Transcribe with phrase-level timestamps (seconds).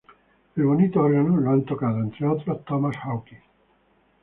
[0.55, 3.43] El bonito órgano lo han tocado, entre otros, Thomas Hawkes.